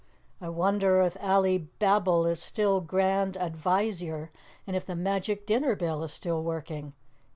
I 0.41 0.49
wonder 0.49 0.99
if 1.03 1.15
Alibabble 1.17 2.25
is 2.25 2.41
still 2.41 2.81
Grand 2.81 3.37
Advizier 3.37 4.31
and 4.65 4.75
if 4.75 4.83
the 4.83 4.95
magic 4.95 5.45
dinner 5.45 5.75
bell 5.75 6.03
is 6.03 6.11
still 6.11 6.41
working. 6.43 6.93